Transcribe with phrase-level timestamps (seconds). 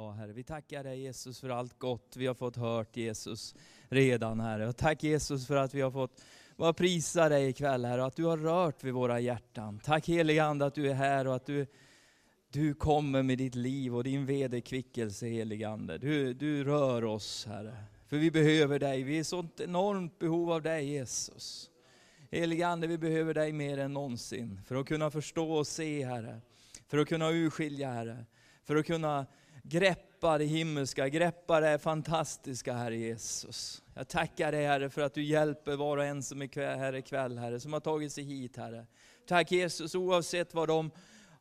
[0.00, 3.54] Ja, Herre, vi tackar dig Jesus för allt gott vi har fått hört Jesus
[3.88, 4.68] redan Herre.
[4.68, 6.24] Och tack Jesus för att vi har fått
[6.56, 9.80] bara prisa dig ikväll Herre, och att du har rört vid våra hjärtan.
[9.84, 11.66] Tack helige Ande att du är här och att du,
[12.50, 15.98] du kommer med ditt liv och din vederkvickelse helige Ande.
[15.98, 17.76] Du, du rör oss Herre.
[18.06, 21.70] För vi behöver dig, vi är i sånt enormt behov av dig Jesus.
[22.30, 26.40] Helige Ande, vi behöver dig mer än någonsin för att kunna förstå och se Herre.
[26.86, 28.24] För att kunna urskilja Herre.
[28.64, 29.26] För att kunna
[29.62, 33.82] greppa det himmelska, greppa det fantastiska Herre Jesus.
[33.94, 37.38] Jag tackar dig Herre för att du hjälper var och en som är här ikväll
[37.38, 38.86] Herre, som har tagit sig hit Herre.
[39.26, 40.90] Tack Jesus oavsett vad de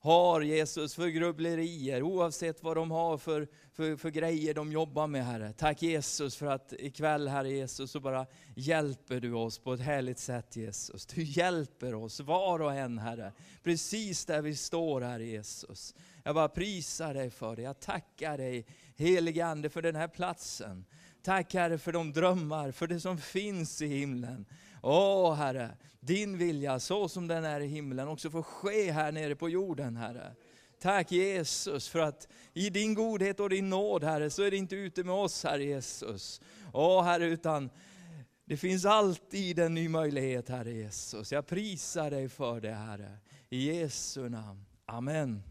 [0.01, 5.25] har Jesus för grubblerier, oavsett vad de har för, för, för grejer de jobbar med
[5.25, 5.53] Herre.
[5.53, 10.19] Tack Jesus för att ikväll Herre Jesus så bara hjälper du oss på ett härligt
[10.19, 11.05] sätt Jesus.
[11.05, 15.95] Du hjälper oss var och en Herre, precis där vi står Herre Jesus.
[16.23, 17.61] Jag bara prisar dig för det.
[17.61, 20.85] Jag tackar dig helige Ande för den här platsen.
[21.21, 24.45] Tack Herre för de drömmar, för det som finns i himlen.
[24.81, 29.35] Åh Herre, din vilja så som den är i himlen också får ske här nere
[29.35, 30.35] på jorden Herre.
[30.79, 34.75] Tack Jesus för att i din godhet och din nåd Herre så är det inte
[34.75, 36.41] ute med oss Herre Jesus.
[36.73, 37.69] Åh Herre utan
[38.45, 41.31] det finns alltid en ny möjlighet Herre Jesus.
[41.31, 43.17] Jag prisar dig för det Herre.
[43.49, 44.65] I Jesu namn.
[44.85, 45.43] Amen.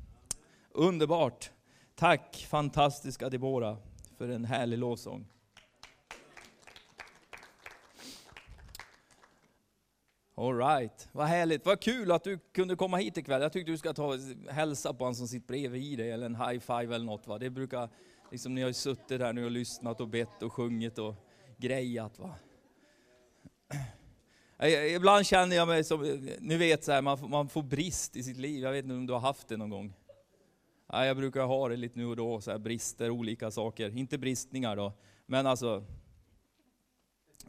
[0.71, 1.51] Underbart.
[1.95, 3.77] Tack fantastiska Debora
[4.17, 5.27] för en härlig lovsång.
[10.39, 11.09] Alright.
[11.13, 13.43] Vad härligt, vad kul att du kunde komma hit ikväll.
[13.43, 14.19] Jag tyckte du ska ta och
[14.51, 17.27] hälsa på han som sitter bredvid dig, eller en high five eller något.
[17.27, 17.39] Va?
[17.39, 17.89] Det brukar,
[18.31, 21.15] liksom ni har ju suttit här nu och lyssnat och bett och sjungit och
[21.57, 22.19] grejat.
[22.19, 22.35] Va?
[24.69, 28.23] Ibland känner jag mig som, ni vet så här, man, får, man får brist i
[28.23, 28.63] sitt liv.
[28.63, 29.95] Jag vet inte om du har haft det någon gång?
[30.93, 33.97] Jag brukar ha det lite nu och då, så här brister, olika saker.
[33.97, 34.93] Inte bristningar då,
[35.27, 35.85] men alltså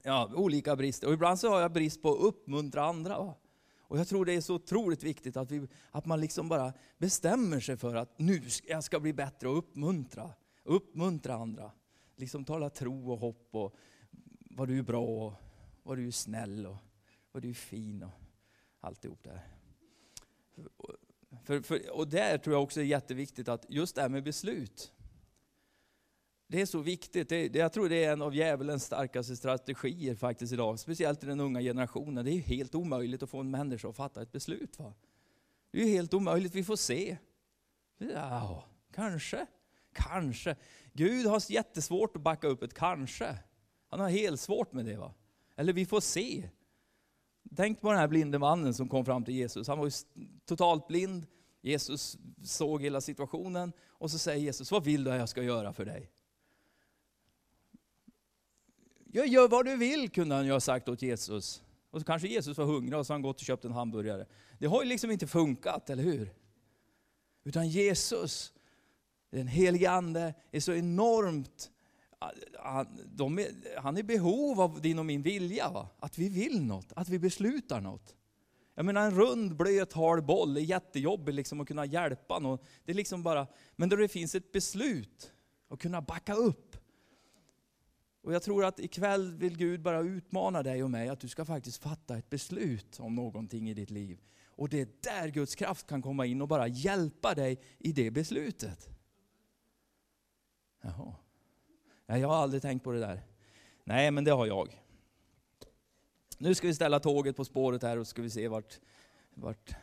[0.04, 1.08] ja, olika brister.
[1.08, 3.18] Och ibland så har jag brist på att uppmuntra andra.
[3.90, 7.60] Och jag tror det är så otroligt viktigt att, vi, att man liksom bara bestämmer
[7.60, 10.34] sig för att nu ska jag ska bli bättre och uppmuntra.
[10.64, 11.72] Uppmuntra andra.
[12.16, 13.76] Liksom tala tro och hopp och
[14.40, 15.34] vad du är bra och
[15.84, 16.78] vad du är snäll och
[17.32, 18.12] vad du är fin och
[18.80, 19.48] alltihop det här.
[21.44, 24.94] För, för, och där tror jag också är jätteviktigt att just det här med beslut.
[26.52, 27.30] Det är så viktigt.
[27.30, 31.26] Det, det, jag tror det är en av djävulens starkaste strategier faktiskt idag, speciellt i
[31.26, 32.26] den unga generationen.
[32.26, 34.80] Det är helt omöjligt att få en människa att fatta ett beslut.
[34.80, 34.94] Va?
[35.72, 37.18] Det är helt omöjligt, vi får se.
[37.98, 39.46] Ja, kanske,
[39.94, 40.56] kanske.
[40.94, 43.38] Gud har jättesvårt att backa upp ett kanske.
[43.90, 44.98] Han har helt svårt med det.
[44.98, 45.14] va?
[45.56, 46.50] Eller vi får se.
[47.56, 49.68] Tänk på den här blinde mannen som kom fram till Jesus.
[49.68, 49.92] Han var ju
[50.46, 51.26] totalt blind.
[51.62, 55.74] Jesus såg hela situationen och så säger Jesus, vad vill du att jag ska göra
[55.74, 56.12] för dig?
[59.12, 61.62] Jag gör vad du vill, kunde han ju ha sagt åt Jesus.
[61.92, 64.26] Och så kanske Jesus var hungrig och så har han gått och köpt en hamburgare.
[64.60, 66.34] Det har ju liksom inte funkat, eller hur?
[67.44, 68.54] Utan Jesus,
[69.32, 71.72] den helige Ande, är så enormt
[72.60, 75.70] han, är, han är i behov av din och min vilja.
[75.70, 75.90] Va?
[76.00, 78.16] Att vi vill något, att vi beslutar något.
[78.76, 82.60] Jag menar en rund, blöt, hal boll är jättejobbig liksom att kunna hjälpa någon.
[82.86, 85.32] Det är liksom bara, men då det finns ett beslut,
[85.70, 86.78] att kunna backa upp.
[88.30, 91.46] Och jag tror att ikväll vill Gud bara utmana dig och mig att du ska
[91.46, 94.20] faktiskt fatta ett beslut om någonting i ditt liv.
[94.46, 98.12] Och det är där Guds kraft kan komma in och bara hjälpa dig i det
[98.12, 98.90] beslutet.
[100.82, 101.16] Jaha.
[102.06, 103.22] Nej, jag har aldrig tänkt på det där.
[103.84, 104.84] Nej, men det har jag.
[106.38, 108.80] Nu ska vi ställa tåget på spåret här och ska vi se vart,
[109.34, 109.76] vart,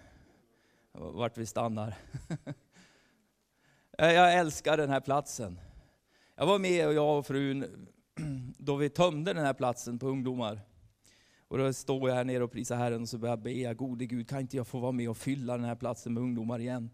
[0.92, 1.94] vart vi stannar.
[3.98, 5.60] Jag älskar den här platsen.
[6.34, 7.86] Jag var med och jag och frun
[8.58, 10.60] då vi tömde den här platsen på ungdomar.
[11.48, 14.06] Och då står jag här nere och prisar Herren och så börjar jag be, gode
[14.06, 16.90] Gud, kan inte jag få vara med och fylla den här platsen med ungdomar igen?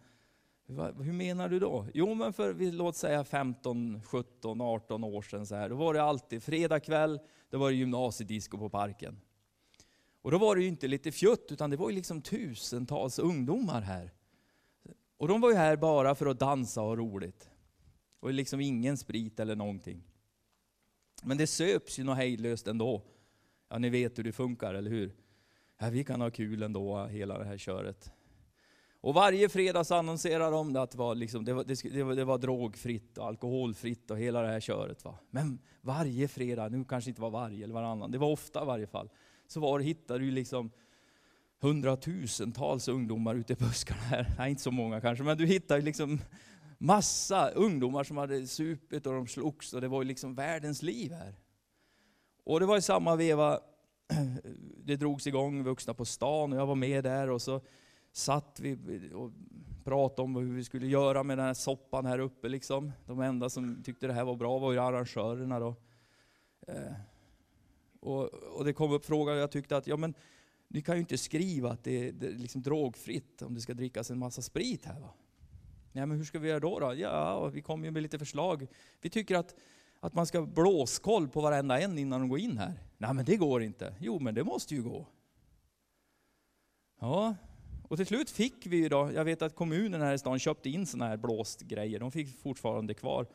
[0.98, 1.86] Hur menar du då?
[1.94, 6.02] Jo, men för låt säga 15, 17, 18 år sedan så här, då var det
[6.02, 7.20] alltid fredag kväll,
[7.50, 9.20] då var det gymnasiedisco på parken.
[10.22, 13.80] Och då var det ju inte lite fjutt, utan det var ju liksom tusentals ungdomar
[13.80, 14.12] här.
[15.16, 17.48] Och de var ju här bara för att dansa och ha roligt.
[18.20, 20.04] Och liksom ingen sprit eller någonting.
[21.22, 23.02] Men det söps ju något hejdlöst ändå.
[23.70, 25.14] Ja, ni vet hur det funkar, eller hur?
[25.78, 28.12] Ja, vi kan ha kul ändå, hela det här köret.
[29.00, 32.24] Och varje fredag så annonserar de att det var, liksom, det, var, det, var, det
[32.24, 35.04] var drogfritt och alkoholfritt och hela det här köret.
[35.04, 35.18] Va?
[35.30, 38.86] Men varje fredag, nu kanske inte var varje eller varannan, det var ofta i varje
[38.86, 39.10] fall,
[39.46, 40.70] så var, hittade du liksom
[41.60, 44.34] hundratusentals ungdomar ute i buskarna här.
[44.38, 46.20] Nej, inte så många kanske, men du hittar liksom
[46.82, 51.12] Massa ungdomar som hade supit och de slogs och det var ju liksom världens liv
[51.12, 51.34] här.
[52.44, 53.60] Och det var i samma veva,
[54.84, 57.60] det drogs igång, vuxna på stan och jag var med där och så
[58.12, 58.78] satt vi
[59.14, 59.30] och
[59.84, 62.48] pratade om hur vi skulle göra med den här soppan här uppe.
[62.48, 62.92] Liksom.
[63.06, 65.60] De enda som tyckte det här var bra var ju arrangörerna.
[65.60, 65.74] Då.
[66.66, 66.92] Eh,
[68.00, 70.14] och, och, det kom upp frågan, och jag tyckte att ja, men,
[70.68, 73.74] ni kan ju inte skriva att det är, det är liksom drogfritt om det ska
[73.74, 75.00] drickas en massa sprit här.
[75.00, 75.14] Va?
[75.92, 76.78] Nej, men hur ska vi göra då?
[76.78, 76.94] då?
[76.94, 78.66] Ja, vi kommer ju med lite förslag.
[79.00, 79.54] Vi tycker att,
[80.00, 82.74] att man ska blåskoll på varenda en innan de går in här.
[82.98, 83.94] Nej, men det går inte.
[84.00, 85.06] Jo, men det måste ju gå.
[87.00, 87.34] Ja,
[87.88, 90.70] och till slut fick vi ju då, jag vet att kommunen här i stan köpte
[90.70, 92.00] in sådana här blåstgrejer.
[92.00, 93.26] De fick fortfarande kvar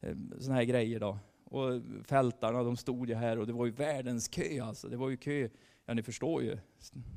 [0.00, 1.18] eh, sådana här grejer då.
[1.44, 4.88] Och fältarna, de stod ju här och det var ju världens kö alltså.
[4.88, 5.48] Det var ju kö,
[5.86, 6.58] ja ni förstår ju.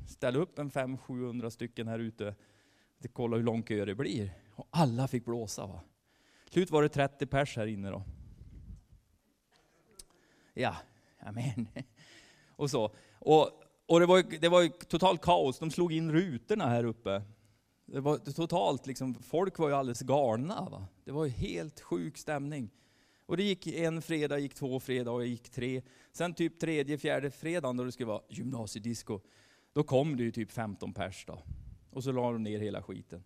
[0.08, 2.34] Ställ upp en 500-700 stycken här ute.
[3.12, 4.30] Kolla hur lång kö det blir.
[4.56, 5.80] Och alla fick blåsa va.
[6.44, 8.02] Till slut var det 30 pers här inne då.
[10.54, 10.76] Ja,
[11.20, 11.68] amen.
[12.56, 12.94] Och så.
[13.18, 17.22] Och och det var, ju, det var totalt kaos, de slog in rutorna här uppe.
[17.86, 20.68] Det var totalt liksom, folk var ju alldeles galna.
[20.70, 20.86] Va?
[21.04, 22.70] Det var ju helt sjuk stämning.
[23.26, 25.82] Och det gick en fredag, gick två fredagar, gick tre.
[26.12, 29.20] Sen typ tredje, fjärde fredagen då det skulle vara gymnasiedisco,
[29.72, 31.42] då kom det ju typ 15 pers då.
[31.90, 33.24] Och så la de ner hela skiten.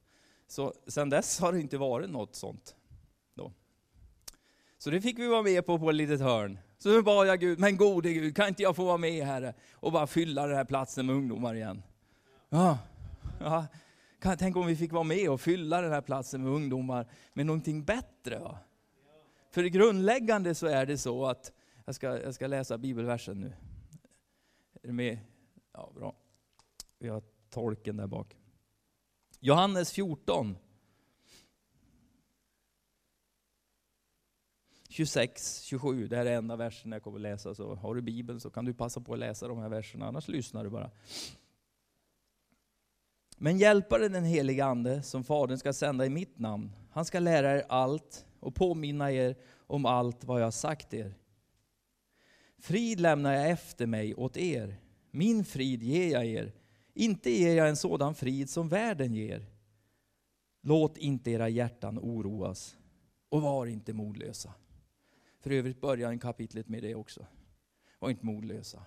[0.50, 2.76] Så sen dess har det inte varit något sånt.
[3.35, 3.52] Då.
[4.79, 6.58] Så det fick vi vara med på på ett litet hörn.
[6.79, 9.55] Så nu bad jag Gud, men gode Gud, kan inte jag få vara med Herre
[9.73, 11.82] och bara fylla den här platsen med ungdomar igen?
[12.49, 12.79] Ja,
[13.41, 13.67] ja.
[14.20, 17.47] Kan, tänk om vi fick vara med och fylla den här platsen med ungdomar med
[17.47, 18.38] någonting bättre.
[18.38, 18.58] Va?
[19.50, 21.52] För grundläggande så är det så att,
[21.85, 23.52] jag ska, jag ska läsa bibelversen nu.
[24.82, 25.19] Är du med?
[25.73, 26.14] Ja, bra.
[26.99, 28.39] Vi har tolken där bak.
[29.42, 30.56] Johannes 14,
[34.88, 37.54] 26, 27, det här är enda versen jag kommer läsa.
[37.54, 40.28] Så har du Bibeln så kan du passa på att läsa de här verserna, annars
[40.28, 40.90] lyssnar du bara.
[43.37, 47.52] Men hjälpare den helige Ande, som Fadern ska sända i mitt namn, han ska lära
[47.52, 51.14] er allt och påminna er om allt vad jag har sagt er.
[52.58, 54.76] Frid lämnar jag efter mig åt er,
[55.10, 56.52] min frid ger jag er.
[56.94, 59.46] Inte ger jag en sådan frid som världen ger.
[60.62, 62.76] Låt inte era hjärtan oroas
[63.28, 64.54] och var inte modlösa.
[65.40, 67.26] För övrigt börjar kapitlet med det också.
[67.98, 68.84] Var inte modlösa.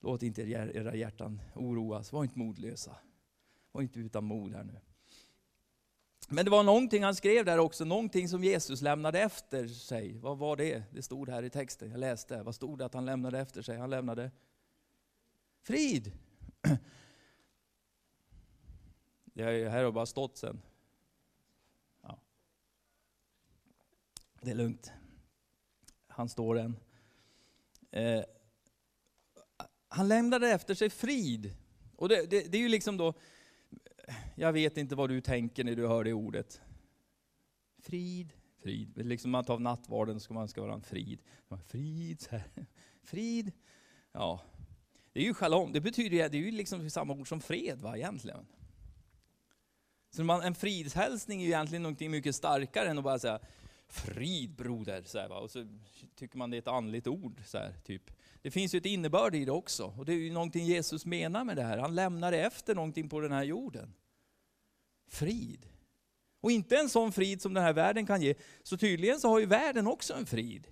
[0.00, 2.12] Låt inte era hjärtan oroas.
[2.12, 2.96] Var inte modlösa.
[3.72, 4.80] Var inte utan mod här nu.
[6.28, 10.18] Men det var någonting han skrev där också, någonting som Jesus lämnade efter sig.
[10.18, 10.82] Vad var det?
[10.92, 12.42] Det stod här i texten, jag läste.
[12.42, 13.78] Vad stod det att han lämnade efter sig?
[13.78, 14.30] Han lämnade
[15.62, 16.12] frid.
[19.24, 20.62] Det här har bara stått sen.
[22.02, 22.20] Ja.
[24.40, 24.92] Det är lugnt
[26.12, 26.76] han står än.
[27.90, 28.24] Eh,
[29.88, 31.56] han lämnade efter sig frid.
[31.96, 33.14] Och det, det, det, är ju liksom då,
[34.36, 36.60] jag vet inte vad du tänker när du hör det ordet.
[37.78, 39.06] Frid, frid.
[39.06, 41.22] Liksom man tar nattvarden så ska man ska vara en frid.
[41.66, 42.28] Frid,
[43.02, 43.52] frid.
[44.12, 44.40] Ja,
[45.12, 47.96] det är ju shalom, det betyder det är ju liksom samma ord som fred va,
[47.96, 48.46] egentligen.
[50.10, 53.40] Så man, en fridshälsning är ju egentligen någonting mycket starkare än att bara säga
[53.88, 55.38] frid broder, så här, va?
[55.38, 55.66] och så
[56.14, 57.42] tycker man det är ett andligt ord.
[57.46, 58.10] Så här, typ.
[58.42, 61.44] Det finns ju ett innebörd i det också, och det är ju någonting Jesus menar
[61.44, 61.78] med det här.
[61.78, 63.94] Han lämnar efter någonting på den här jorden.
[65.06, 65.66] Frid.
[66.40, 69.38] Och inte en sån frid som den här världen kan ge, så tydligen så har
[69.38, 70.66] ju världen också en frid.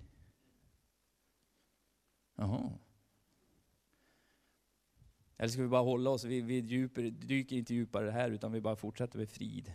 [2.35, 2.71] Jaha.
[5.41, 8.61] Eller ska vi bara hålla oss, vi, vi djuper, dyker inte djupare här, utan vi
[8.61, 9.73] bara fortsätter med frid.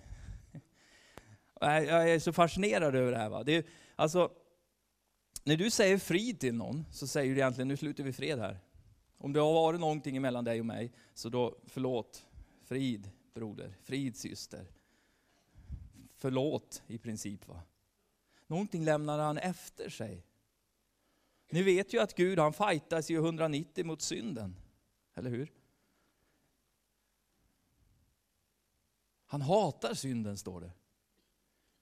[1.60, 3.28] Jag är så fascinerad över det här.
[3.28, 3.42] Va?
[3.42, 3.64] Det är,
[3.96, 4.30] alltså,
[5.44, 8.58] när du säger frid till någon, så säger du egentligen nu slutar vi fred här.
[9.18, 12.26] Om det har varit någonting mellan dig och mig, så då förlåt.
[12.64, 14.66] Frid broder, frid syster.
[16.16, 17.48] Förlåt i princip.
[17.48, 17.60] va.
[18.46, 20.26] Någonting lämnar han efter sig.
[21.50, 24.56] Ni vet ju att Gud han fightas ju 190 mot synden.
[25.14, 25.55] Eller hur?
[29.26, 30.72] Han hatar synden står det.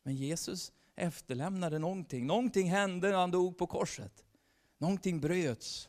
[0.03, 2.27] Men Jesus efterlämnade någonting.
[2.27, 4.25] Någonting hände när han dog på korset.
[4.79, 5.89] Någonting bröts.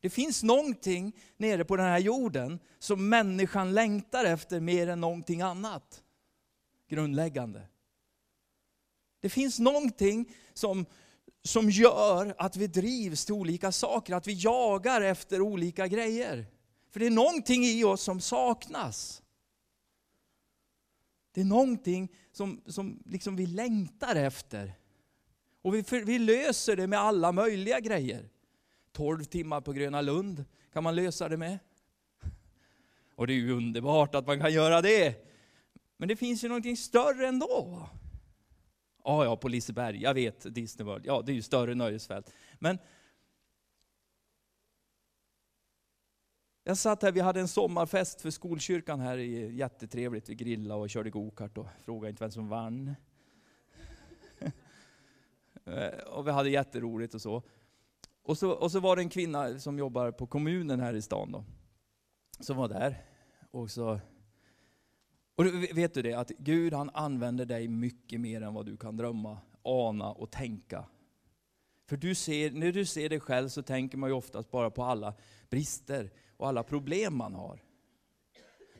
[0.00, 5.40] Det finns någonting nere på den här jorden som människan längtar efter mer än någonting
[5.40, 6.02] annat.
[6.88, 7.68] Grundläggande.
[9.20, 10.86] Det finns någonting som,
[11.42, 16.46] som gör att vi drivs till olika saker, att vi jagar efter olika grejer.
[16.90, 19.22] För det är någonting i oss som saknas.
[21.38, 24.72] Det är någonting som, som liksom vi längtar efter.
[25.62, 28.28] Och vi, för, vi löser det med alla möjliga grejer.
[28.92, 31.58] 12 timmar på Gröna Lund kan man lösa det med.
[33.14, 35.26] Och det är ju underbart att man kan göra det.
[35.96, 37.88] Men det finns ju någonting större ändå.
[39.04, 42.32] Ja, ja, på Liseberg, jag vet, Disney World, ja det är ju större nöjesfält.
[42.58, 42.78] Men
[46.68, 51.10] jag satt här, vi hade en sommarfest för skolkyrkan här, jättetrevligt, vi grillade och körde
[51.10, 52.94] gokart och frågade inte vem som vann.
[56.06, 57.42] och vi hade jätteroligt och så.
[58.22, 58.50] Och, så.
[58.50, 61.44] och så var det en kvinna som jobbar på kommunen här i stan då,
[62.40, 63.04] som var där.
[63.50, 64.00] Och så
[65.34, 68.96] och vet du det, att Gud han använder dig mycket mer än vad du kan
[68.96, 70.84] drömma, ana och tänka.
[71.88, 74.84] För du ser, när du ser dig själv så tänker man ju oftast bara på
[74.84, 75.14] alla
[75.50, 77.62] brister och alla problem man har.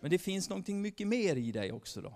[0.00, 2.14] Men det finns någonting mycket mer i dig också då.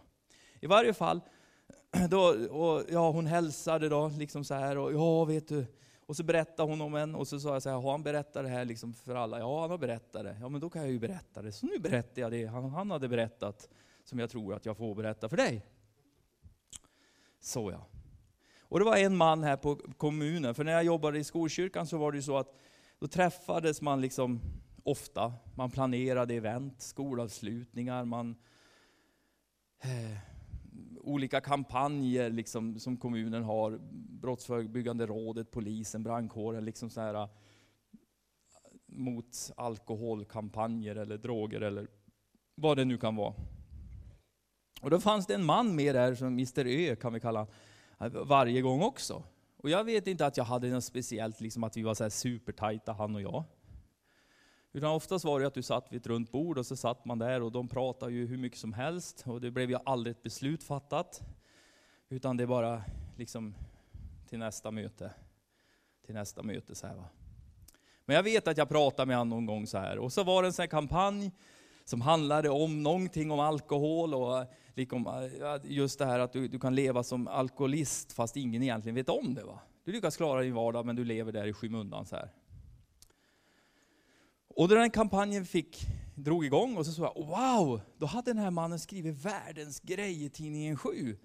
[0.60, 1.20] I varje fall,
[2.10, 2.20] då,
[2.50, 5.66] och, ja, hon hälsade då, liksom så här, och ja vet du,
[6.06, 8.44] och så berättade hon om en, och så sa jag så här, har han berättat
[8.44, 9.38] det här liksom för alla?
[9.38, 10.36] Ja, han har berättat det.
[10.40, 11.52] Ja, men då kan jag ju berätta det.
[11.52, 13.68] Så nu berättar jag det han, han hade berättat
[14.04, 15.66] som jag tror att jag får berätta för dig.
[17.40, 17.91] Så ja.
[18.72, 21.98] Och det var en man här på kommunen, för när jag jobbade i skolkyrkan så
[21.98, 22.54] var det ju så att
[22.98, 24.40] då träffades man liksom
[24.82, 25.32] ofta.
[25.54, 28.36] Man planerade event, skolavslutningar, man,
[29.82, 30.18] eh,
[31.00, 33.78] olika kampanjer liksom, som kommunen har.
[34.20, 37.28] Brottsförebyggande rådet, polisen, brandkåren, liksom så här, eh,
[38.86, 41.88] mot alkoholkampanjer eller droger eller
[42.54, 43.34] vad det nu kan vara.
[44.82, 47.54] Och då fanns det en man med där, som Mr Ö kan vi kalla honom.
[48.02, 49.22] Äh, varje gång också.
[49.56, 52.10] Och jag vet inte att jag hade något speciellt, liksom att vi var så här
[52.10, 53.44] supertajta han och jag.
[54.72, 57.18] Utan oftast var det att du satt vid ett runt bord och så satt man
[57.18, 60.22] där och de pratade ju hur mycket som helst och det blev ju aldrig ett
[60.22, 61.20] beslut fattat.
[62.08, 62.82] Utan det bara
[63.16, 63.54] liksom
[64.28, 65.10] till nästa möte.
[66.06, 67.04] Till nästa möte så här va.
[68.04, 70.42] Men jag vet att jag pratade med honom någon gång så här och så var
[70.42, 71.32] det en sån här kampanj
[71.84, 76.58] som handlade om någonting om alkohol och liksom, eh, just det här att du, du
[76.58, 79.44] kan leva som alkoholist fast ingen egentligen vet om det.
[79.44, 79.60] Va?
[79.84, 82.06] Du lyckas klara din vardag men du lever där i skymundan.
[82.06, 82.30] Så här.
[84.48, 88.38] Och då den kampanjen fick, drog igång och så såg jag, wow, då hade den
[88.38, 91.16] här mannen skrivit världens grej i tidningen 7.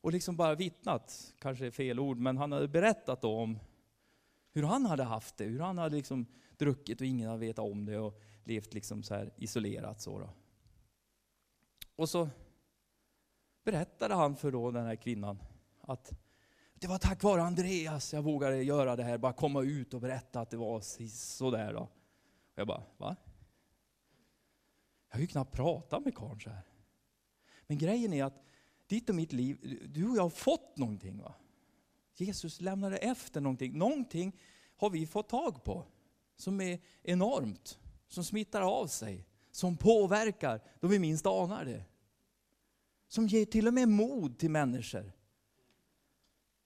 [0.00, 3.58] Och liksom bara vittnat, kanske är fel ord, men han hade berättat om
[4.52, 6.26] hur han hade haft det, hur han hade liksom
[6.58, 10.00] druckit och ingen hade vetat om det och levt liksom så här isolerat.
[10.00, 10.30] Så då.
[11.96, 12.28] Och så
[13.64, 15.38] berättade han för då den här kvinnan
[15.80, 16.12] att
[16.74, 20.40] det var tack vare Andreas jag vågade göra det här, bara komma ut och berätta
[20.40, 21.72] att det var sådär.
[21.72, 21.80] Då.
[21.80, 21.90] Och
[22.54, 23.16] jag bara, va?
[25.08, 26.62] Jag har ju knappt pratat med karln så här.
[27.66, 28.44] Men grejen är att
[28.86, 31.22] ditt och mitt liv, du och jag har fått någonting.
[31.22, 31.34] Va?
[32.14, 33.78] Jesus lämnade efter någonting.
[33.78, 34.40] Någonting
[34.76, 35.84] har vi fått tag på
[36.36, 37.78] som är enormt,
[38.08, 41.84] som smittar av sig, som påverkar då vi minst anar det.
[43.14, 45.12] Som ger till och med mod till människor.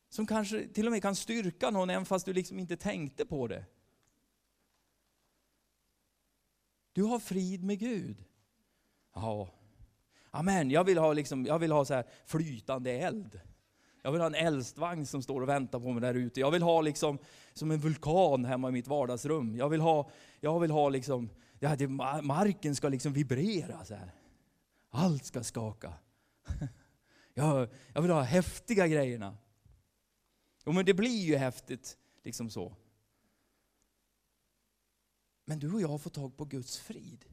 [0.08, 3.46] Som kanske till och med kan styrka någon även fast du liksom inte tänkte på
[3.46, 3.64] det.
[6.92, 8.24] Du har frid med Gud.
[9.14, 9.48] Ja.
[10.30, 13.40] Amen, jag vill ha, liksom, jag vill ha så här flytande eld.
[14.02, 16.40] Jag vill ha en äldstvagn som står och väntar på mig där ute.
[16.40, 17.18] Jag vill ha liksom,
[17.52, 19.56] som en vulkan hemma i mitt vardagsrum.
[19.56, 21.88] Jag vill ha, jag vill ha liksom, ja, det,
[22.22, 24.12] marken ska liksom vibrera så här.
[24.90, 25.92] Allt ska skaka.
[27.34, 29.36] Jag, jag vill ha häftiga grejerna.
[30.66, 32.76] Jo, men det blir ju häftigt, liksom så.
[35.44, 37.24] Men du och jag har fått tag på Guds frid.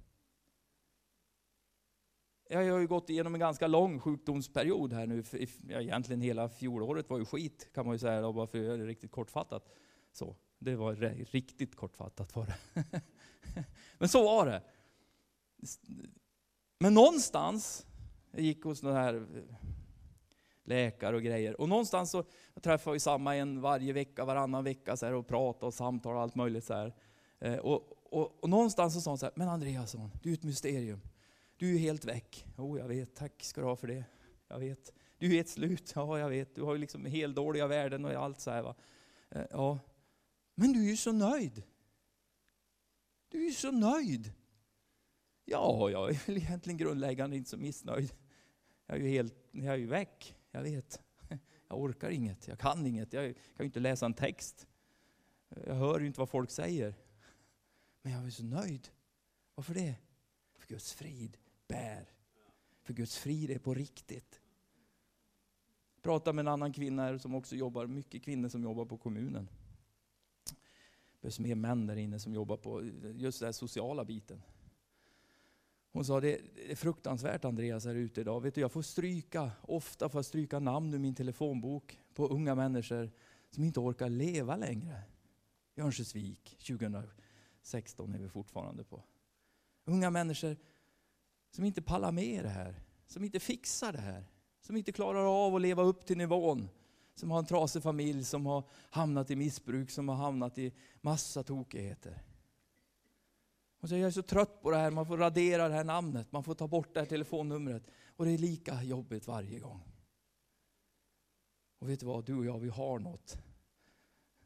[2.49, 5.23] Jag har ju gått igenom en ganska lång sjukdomsperiod här nu.
[5.69, 8.85] Egentligen hela fjolåret var ju skit kan man ju säga, bara för att göra det
[8.85, 9.69] riktigt kortfattat.
[10.11, 10.95] Så, det var
[11.31, 13.01] riktigt kortfattat var det.
[13.97, 14.63] Men så var det.
[16.79, 17.85] Men någonstans,
[18.35, 19.55] jag gick hos någon här eh,
[20.63, 21.61] läkare och grejer.
[21.61, 22.23] Och någonstans så
[22.61, 26.23] träffade vi samma en varje vecka, varannan vecka så här, och pratade och samtalade och
[26.23, 26.63] allt möjligt.
[26.63, 26.95] Så här.
[27.39, 30.43] Eh, och, och, och, någonstans så sa hon så här, men Andreasson, du är ett
[30.43, 31.01] mysterium.
[31.57, 32.45] Du är helt väck.
[32.57, 34.03] Jo, oh, jag vet, tack ska du ha för det.
[34.47, 34.93] Jag vet.
[35.17, 35.93] Du är ett slut.
[35.95, 36.55] Ja, jag vet.
[36.55, 38.61] Du har ju liksom helt dåliga värden och allt så här.
[38.61, 38.75] Va?
[39.29, 39.79] Eh, ja.
[40.55, 41.63] Men du är ju så nöjd.
[43.29, 44.33] Du är ju så nöjd.
[45.45, 48.13] Ja, jag är väl egentligen grundläggande inte så missnöjd.
[48.85, 50.35] Jag är ju helt, jag är ju väck.
[50.51, 51.01] Jag vet.
[51.67, 52.47] Jag orkar inget.
[52.47, 53.13] Jag kan inget.
[53.13, 54.67] Jag kan ju inte läsa en text.
[55.65, 56.95] Jag hör ju inte vad folk säger.
[58.01, 58.89] Men jag är så nöjd.
[59.55, 59.95] Varför det?
[60.57, 61.37] För Guds frid
[61.67, 62.09] bär.
[62.81, 64.41] För Guds frid är på riktigt.
[66.01, 69.49] pratade med en annan kvinna här som också jobbar, mycket kvinnor som jobbar på kommunen.
[70.45, 72.83] Det behövs mer män där inne som jobbar på
[73.15, 74.41] just den sociala biten.
[75.95, 78.41] Hon sa, det är fruktansvärt Andreas här ute idag.
[78.41, 82.55] Vet du, jag får stryka, ofta får jag stryka namn ur min telefonbok på unga
[82.55, 83.11] människor
[83.49, 85.01] som inte orkar leva längre.
[85.75, 89.03] I Örnsköldsvik 2016 är vi fortfarande på.
[89.85, 90.57] Unga människor
[91.51, 94.25] som inte pallar med det här, som inte fixar det här,
[94.61, 96.69] som inte klarar av att leva upp till nivån.
[97.15, 101.43] Som har en trasig familj, som har hamnat i missbruk, som har hamnat i massa
[101.43, 102.23] tokigheter.
[103.85, 106.31] Och säger, jag är så trött på det här, man får radera det här namnet,
[106.31, 107.83] man får ta bort det här telefonnumret.
[108.07, 109.81] Och det är lika jobbigt varje gång.
[111.79, 113.37] Och vet du vad, du och jag, vi har något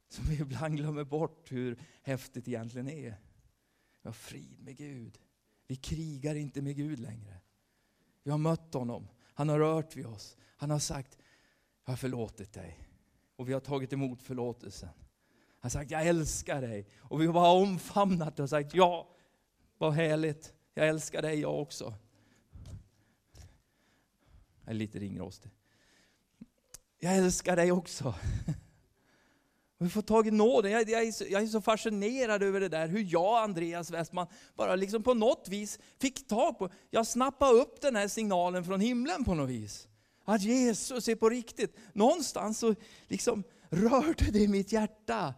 [0.10, 3.16] som vi ibland glömmer bort hur häftigt det egentligen är.
[4.02, 5.20] Vi har frid med Gud.
[5.68, 7.42] Vi krigar inte med Gud längre.
[8.24, 9.08] Vi har mött honom.
[9.34, 10.38] Han har rört vid oss.
[10.58, 11.18] Han har sagt,
[11.86, 12.78] jag har förlåtit dig.
[13.36, 14.90] Och vi har tagit emot förlåtelsen.
[14.90, 16.88] Han har sagt, jag älskar dig.
[16.98, 19.16] Och vi har bara omfamnat det och sagt, ja,
[19.80, 20.54] vad härligt.
[20.74, 21.94] Jag älskar dig jag också.
[24.64, 25.52] Jag är lite ringrostig.
[27.00, 28.16] Jag älskar dig också.
[29.78, 30.72] vi får tag i nåden.
[30.72, 34.28] Jag, jag, är så, jag är så fascinerad över det där, hur jag, Andreas Westman,
[34.56, 38.82] bara liksom på något vis fick tag på, jag snappade upp den här signalen från
[38.82, 39.88] himlen på något vis.
[40.26, 41.76] Att Jesus är på riktigt.
[41.94, 42.76] Någonstans så
[43.08, 45.34] liksom rörde det mitt hjärta.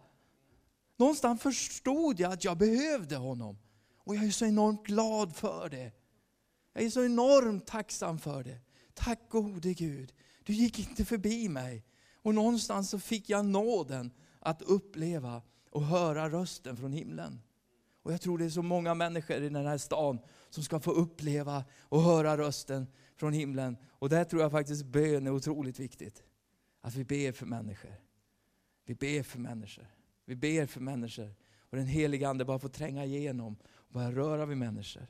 [0.96, 3.58] Någonstans förstod jag att jag behövde honom.
[4.04, 5.92] Och jag är så enormt glad för det.
[6.72, 8.58] Jag är så enormt tacksam för det.
[8.94, 10.12] Tack gode Gud,
[10.44, 11.84] du gick inte förbi mig.
[12.14, 17.42] Och någonstans så fick jag nåden att uppleva och höra rösten från himlen.
[18.02, 20.18] Och jag tror det är så många människor i den här stan
[20.50, 23.76] som ska få uppleva och höra rösten från himlen.
[23.90, 26.22] Och där tror jag faktiskt bön är otroligt viktigt.
[26.80, 27.94] Att vi ber för människor.
[28.84, 29.86] Vi ber för människor.
[30.24, 31.34] Vi ber för människor.
[31.72, 35.06] Och den heliga Ande bara får tränga igenom och börja röra vid människor.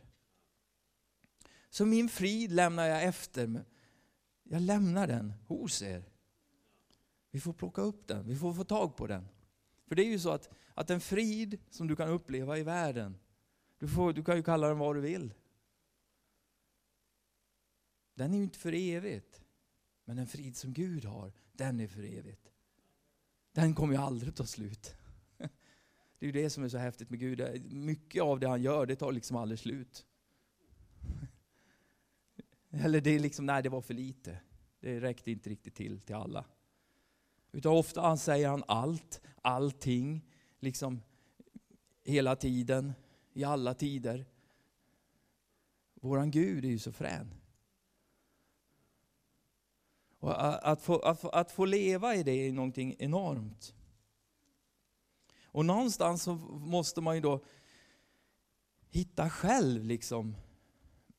[1.70, 3.64] Så min frid lämnar jag efter.
[4.42, 6.04] Jag lämnar den hos er.
[7.30, 9.28] Vi får plocka upp den, vi får få tag på den.
[9.86, 13.18] För det är ju så att, att en frid som du kan uppleva i världen,
[13.78, 15.34] du, får, du kan ju kalla den vad du vill.
[18.14, 19.42] Den är ju inte för evigt.
[20.04, 22.52] Men den frid som Gud har, den är för evigt.
[23.52, 24.94] Den kommer ju aldrig ta slut.
[26.22, 27.72] Det är ju det som är så häftigt med Gud.
[27.72, 30.06] Mycket av det han gör, det tar liksom aldrig slut.
[32.70, 34.38] Eller det är liksom, nej det var för lite.
[34.80, 36.44] Det räckte inte riktigt till till alla.
[37.52, 40.24] Utan ofta säger han allt, allting,
[40.60, 41.02] liksom
[42.04, 42.92] hela tiden,
[43.32, 44.26] i alla tider.
[45.94, 47.34] Våran Gud är ju så frän.
[50.18, 53.74] Och att, få, att, få, att få leva i det är någonting enormt.
[55.52, 57.44] Och någonstans så måste man ju då
[58.88, 60.36] hitta själv liksom.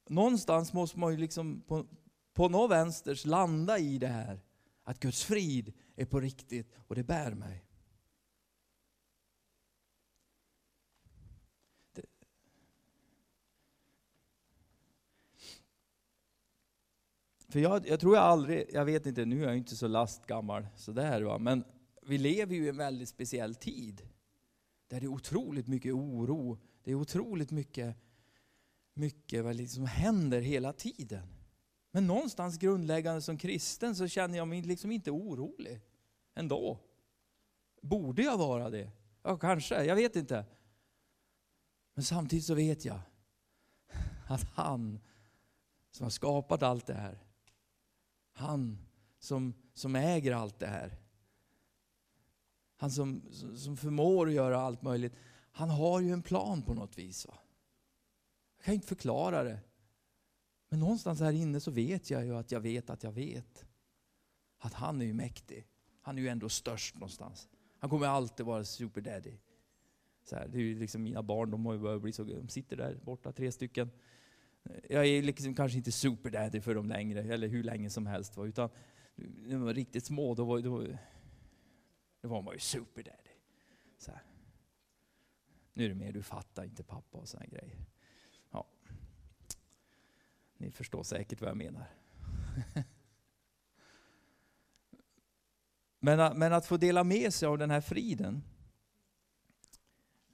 [0.09, 1.85] Någonstans måste man ju liksom på,
[2.33, 4.41] på något vänsters landa i det här.
[4.83, 7.65] Att Guds frid är på riktigt och det bär mig.
[11.93, 12.05] Det.
[17.49, 20.67] För jag, jag, tror jag aldrig, jag vet inte, nu är jag inte så lastgammal
[20.75, 21.63] sådär va, men
[22.01, 24.01] vi lever ju i en väldigt speciell tid.
[24.87, 27.97] Där det är otroligt mycket oro, det är otroligt mycket,
[28.93, 31.27] mycket vad liksom händer hela tiden.
[31.91, 35.81] Men någonstans grundläggande som kristen så känner jag mig liksom inte orolig
[36.35, 36.79] ändå.
[37.81, 38.91] Borde jag vara det?
[39.21, 40.45] Ja, kanske, jag vet inte.
[41.93, 42.99] Men samtidigt så vet jag
[44.27, 44.99] att han
[45.91, 47.19] som har skapat allt det här,
[48.31, 48.77] han
[49.19, 50.97] som, som äger allt det här,
[52.75, 53.21] han som,
[53.55, 55.13] som förmår att göra allt möjligt,
[55.51, 57.27] han har ju en plan på något vis.
[57.27, 57.33] Va?
[58.57, 59.59] Jag kan inte förklara det.
[60.69, 63.65] Men någonstans här inne så vet jag ju att jag vet att jag vet.
[64.57, 65.67] Att han är ju mäktig.
[66.01, 67.49] Han är ju ändå störst någonstans.
[67.79, 69.37] Han kommer alltid vara superdaddy.
[70.23, 72.49] Så här, det är ju liksom mina barn, de har ju börjat bli så, de
[72.49, 73.91] sitter där borta, tre stycken.
[74.89, 78.37] Jag är liksom kanske inte superdaddy för dem längre, eller hur länge som helst.
[78.37, 78.69] Utan
[79.15, 80.87] när de var riktigt små, då var, då,
[82.23, 83.31] då var man ju superdaddy.
[83.97, 84.23] Så här.
[85.73, 87.85] Nu är det mer du fattar inte pappa och sådana grejer.
[88.51, 88.67] Ja.
[90.57, 91.85] Ni förstår säkert vad jag menar.
[95.99, 98.43] men, men att få dela med sig av den här friden.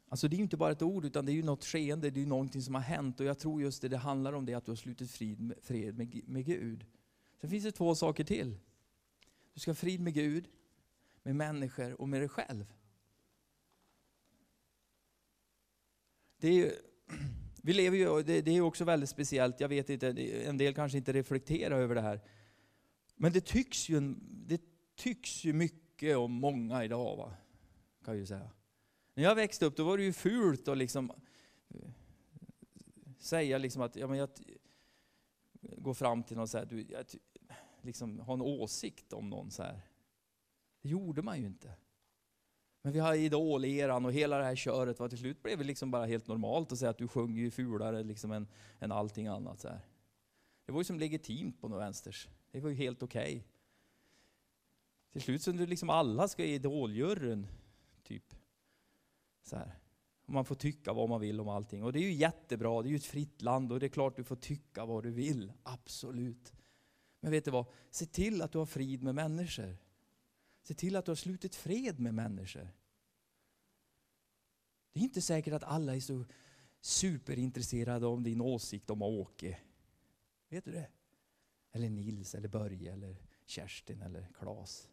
[0.09, 2.19] Alltså det är ju inte bara ett ord, utan det är ju något skeende, det
[2.19, 3.19] är ju någonting som har hänt.
[3.19, 5.57] Och jag tror just det, det handlar om det, att du har slutit frid med,
[5.61, 6.85] fred med, med Gud.
[7.41, 8.57] Sen finns det två saker till.
[9.53, 10.47] Du ska ha frid med Gud,
[11.29, 12.73] med människor och med dig själv.
[16.37, 16.71] Det är ju,
[17.63, 20.07] vi lever ju, det, det är också väldigt speciellt, jag vet inte,
[20.45, 22.21] en del kanske inte reflekterar över det här.
[23.15, 24.61] Men det tycks ju, det
[24.95, 27.33] tycks ju mycket om många idag, va?
[28.03, 28.51] kan jag ju säga.
[29.13, 31.11] När jag växte upp då var det ju fult att liksom
[31.69, 31.89] eh,
[33.19, 34.29] säga liksom att ja, men jag
[35.61, 37.05] går fram till någon och säger du, jag,
[37.81, 39.51] liksom, ha en åsikt om någon.
[39.51, 39.81] Så här.
[40.81, 41.73] Det gjorde man ju inte.
[42.81, 45.91] Men vi har idoleran och hela det här köret, var till slut blev det liksom
[45.91, 48.47] bara helt normalt att säga att du sjunger ju fulare liksom än,
[48.79, 49.59] än allting annat.
[49.59, 49.79] Så här.
[50.65, 52.27] Det var ju som legitimt på något vänsters.
[52.51, 53.35] Det var ju helt okej.
[53.35, 53.43] Okay.
[55.11, 57.47] Till slut så liksom alla ska i idoljuryn,
[58.03, 58.35] typ.
[59.43, 59.75] Så här.
[60.25, 61.83] Man får tycka vad man vill om allting.
[61.83, 64.15] Och det är ju jättebra, det är ju ett fritt land och det är klart
[64.15, 65.51] du får tycka vad du vill.
[65.63, 66.53] Absolut.
[67.19, 67.65] Men vet du vad?
[67.89, 69.77] Se till att du har frid med människor.
[70.69, 72.69] Se till att du har slutit fred med människor.
[74.93, 76.25] Det är inte säkert att alla är så
[76.81, 79.57] superintresserade om din åsikt om Åke.
[80.49, 80.87] Vet du det?
[81.71, 84.89] Eller Nils, eller Börje, eller Kerstin eller Klas.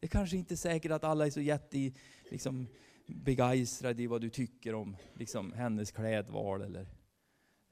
[0.00, 1.92] Det är kanske inte är säkert att alla är så jätte
[2.30, 2.66] liksom,
[3.06, 6.88] begeistrade i vad du tycker om liksom, hennes klädval eller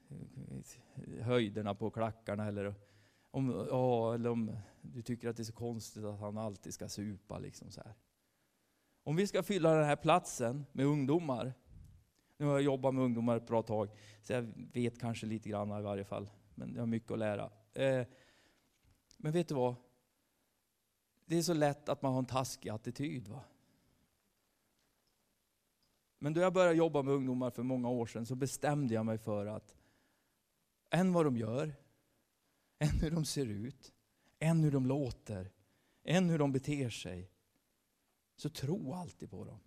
[0.08, 2.74] eh, höjderna på klackarna eller
[3.30, 4.56] om, ja, eller om
[4.92, 7.38] du tycker att det är så konstigt att han alltid ska supa.
[7.38, 7.94] Liksom så här.
[9.04, 11.54] Om vi ska fylla den här platsen med ungdomar,
[12.36, 13.90] nu har jag jobbat med ungdomar ett bra tag,
[14.22, 17.50] så jag vet kanske lite grann i varje fall, men jag har mycket att lära.
[17.72, 18.06] Eh,
[19.16, 19.74] men vet du vad?
[21.26, 23.28] Det är så lätt att man har en taskig attityd.
[23.28, 23.44] Va?
[26.18, 29.18] Men då jag började jobba med ungdomar för många år sedan så bestämde jag mig
[29.18, 29.74] för att
[30.90, 31.74] än vad de gör,
[32.78, 33.92] än hur de ser ut,
[34.44, 35.50] än hur de låter,
[36.04, 37.30] än hur de beter sig,
[38.36, 39.60] så tro alltid på dem.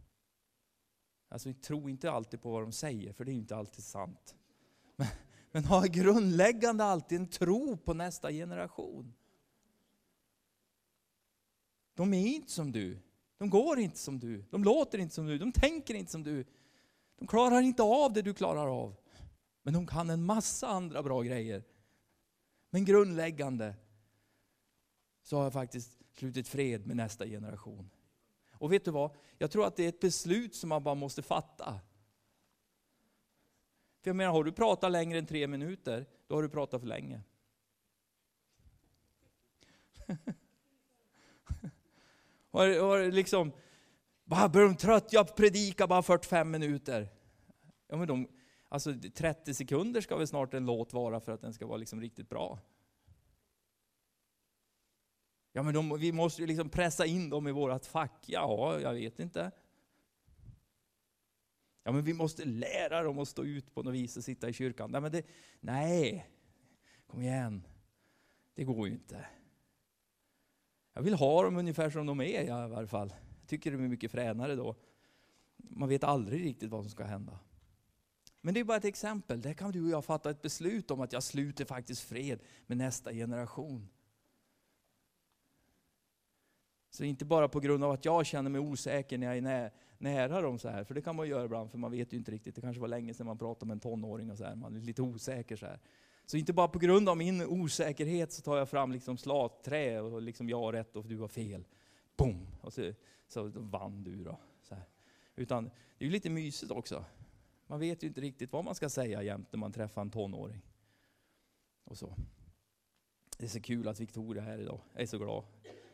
[1.30, 4.36] Alltså tro inte alltid på vad de säger, för det är inte alltid sant.
[4.96, 5.08] Men,
[5.52, 9.14] men ha grundläggande alltid en tro på nästa generation.
[11.94, 13.00] De är inte som du.
[13.38, 14.46] De går inte som du.
[14.50, 15.38] De låter inte som du.
[15.38, 16.46] De tänker inte som du.
[17.18, 18.96] De klarar inte av det du klarar av.
[19.64, 21.64] Men de kan en massa andra bra grejer.
[22.70, 23.76] Men grundläggande
[25.28, 27.90] så har jag faktiskt slutit fred med nästa generation.
[28.52, 29.12] Och vet du vad?
[29.38, 31.80] Jag tror att det är ett beslut som man bara måste fatta.
[34.02, 36.88] För jag menar, har du pratat längre än tre minuter, då har du pratat för
[36.88, 37.22] länge.
[42.52, 43.52] har, har liksom,
[44.24, 47.10] bara blir de trött, jag predikar bara 45 minuter.
[47.88, 48.28] Ja, men de,
[48.70, 52.02] alltså 30 sekunder ska väl snart en låt vara för att den ska vara liksom
[52.02, 52.60] riktigt bra.
[55.58, 58.24] Ja, men de, vi måste ju liksom pressa in dem i vårt fack.
[58.26, 59.52] Ja, jag vet inte.
[61.84, 64.54] Ja, men vi måste lära dem att stå ut på något vis och sitta i
[64.54, 64.92] kyrkan.
[64.92, 65.26] Nej, men det,
[65.60, 66.30] nej,
[67.08, 67.68] kom igen.
[68.56, 69.26] Det går ju inte.
[70.94, 73.14] Jag vill ha dem ungefär som de är i alla fall.
[73.40, 74.76] Jag tycker de är mycket fränare då.
[75.58, 77.40] Man vet aldrig riktigt vad som ska hända.
[78.42, 79.42] Men det är bara ett exempel.
[79.42, 82.78] Där kan du och jag fatta ett beslut om att jag sluter faktiskt fred med
[82.78, 83.90] nästa generation.
[86.90, 90.42] Så inte bara på grund av att jag känner mig osäker när jag är nära
[90.42, 92.56] dem så här, för det kan man göra ibland, för man vet ju inte riktigt.
[92.56, 94.80] Det kanske var länge sedan man pratade med en tonåring och så här, man är
[94.80, 95.80] lite osäker så här.
[96.26, 100.22] Så inte bara på grund av min osäkerhet så tar jag fram liksom slagträ och
[100.22, 101.66] liksom jag har rätt och du har fel.
[102.18, 102.48] Boom!
[102.62, 102.94] Och så,
[103.28, 104.40] så vann du då.
[104.62, 104.84] Så här.
[105.36, 107.06] Utan det är ju lite mysigt också.
[107.68, 110.62] Man vet ju inte riktigt vad man ska säga jämt när man träffar en tonåring.
[111.84, 112.16] Och så.
[113.38, 114.80] Det är så kul att Victoria är här idag.
[114.94, 115.44] Jag är så glad.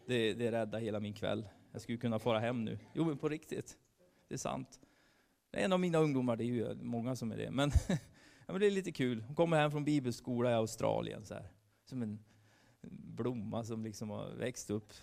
[0.06, 1.50] Det, det räddar hela min kväll.
[1.72, 2.80] Jag skulle kunna fara hem nu.
[2.94, 3.78] Jo, men på riktigt.
[4.28, 4.80] Det är sant.
[5.52, 7.52] Det är en av mina ungdomar, det är ju många som är det.
[7.52, 7.98] Men, ja,
[8.48, 9.22] men det är lite kul.
[9.22, 11.26] Hon kommer hem från bibelskola i Australien.
[11.26, 11.48] Så här.
[11.86, 12.24] Som en
[12.92, 14.94] blomma som liksom har växt upp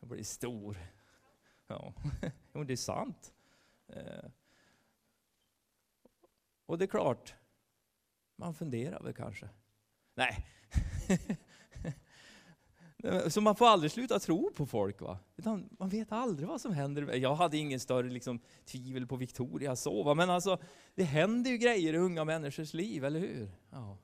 [0.00, 0.76] och blivit stor.
[1.66, 1.94] Ja,
[2.52, 3.34] men det är sant.
[3.88, 4.30] Eh.
[6.66, 7.34] Och det är klart,
[8.36, 9.48] man funderar väl kanske.
[10.14, 10.46] Nej,
[13.04, 15.00] Eh, så man får aldrig sluta tro på folk.
[15.00, 15.18] Va?
[15.36, 17.14] Utan man vet aldrig vad som händer.
[17.14, 20.14] Jag hade ingen större liksom, tvivel på Victoria så, va?
[20.14, 20.58] men alltså,
[20.94, 23.50] det händer ju grejer i unga människors liv, eller hur?
[23.70, 23.98] Ja.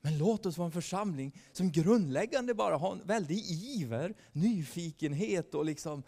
[0.00, 5.64] Men låt oss vara en församling som grundläggande bara har en väldig iver, nyfikenhet och
[5.64, 6.02] liksom,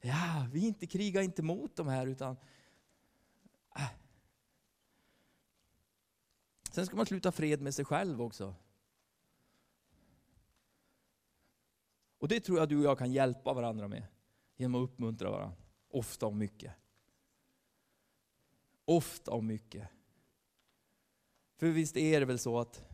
[0.00, 2.36] ja, vi inte krigar inte mot de här utan
[3.76, 3.88] äh.
[6.70, 8.54] Sen ska man sluta fred med sig själv också.
[12.22, 14.02] Och det tror jag du och jag kan hjälpa varandra med.
[14.56, 15.56] Genom att uppmuntra varandra.
[15.88, 16.72] Ofta och mycket.
[18.84, 19.88] Ofta och mycket.
[21.56, 22.84] För visst är det väl så att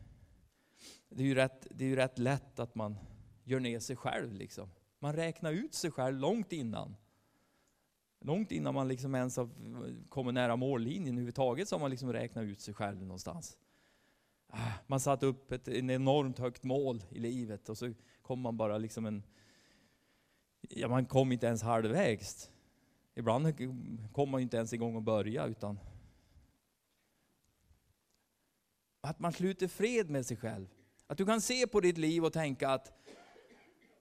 [1.09, 2.95] det är ju rätt, det är ju rätt lätt att man
[3.43, 4.33] gör ner sig själv.
[4.33, 4.69] Liksom.
[4.99, 6.95] Man räknar ut sig själv långt innan.
[8.21, 9.49] Långt innan man liksom ens har
[10.09, 13.57] kommit nära mållinjen överhuvudtaget så har man liksom räknat ut sig själv någonstans.
[14.47, 17.93] Ah, man satt upp ett en enormt högt mål i livet och så
[18.29, 19.23] kom man bara liksom en...
[20.61, 22.51] Ja, man kom inte ens halvvägs.
[23.15, 23.53] Ibland
[24.13, 25.79] kom man inte ens igång och börja utan...
[29.01, 30.67] Att man sluter fred med sig själv.
[31.07, 32.91] Att du kan se på ditt liv och tänka att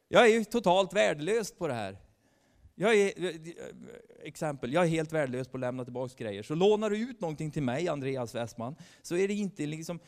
[0.09, 1.97] jag är ju totalt värdelös på det här.
[2.75, 3.13] Jag är,
[4.23, 6.43] exempel, jag är helt värdelös på att lämna tillbaka grejer.
[6.43, 10.01] Så lånar du ut någonting till mig, Andreas Westman, så är det inte liksom,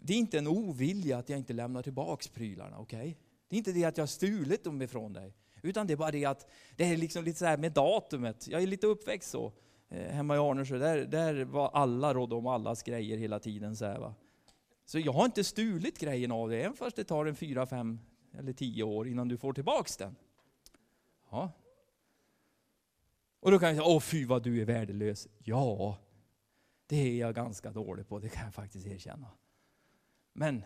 [0.00, 2.78] det är inte en ovilja att jag inte lämnar tillbaka prylarna.
[2.78, 3.14] Okay?
[3.48, 5.34] Det är inte det att jag har stulit dem ifrån dig.
[5.62, 8.48] Utan det är bara det att det är liksom lite så här med datumet.
[8.48, 9.52] Jag är lite uppväxt så.
[9.88, 13.76] Eh, hemma i Arnersjö, där, där var alla rådde om allas grejer hela tiden.
[13.76, 14.14] Så, här, va?
[14.84, 18.00] så jag har inte stulit grejen av dig, även fast det tar en fyra, fem
[18.38, 20.16] eller tio år innan du får tillbaks den.
[21.30, 21.52] Ja.
[23.40, 25.28] Och då kan jag säga, åh fy vad du är värdelös.
[25.38, 25.98] Ja,
[26.86, 29.30] det är jag ganska dålig på, det kan jag faktiskt erkänna.
[30.32, 30.62] Men